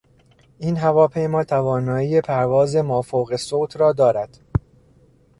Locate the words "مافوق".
2.75-3.35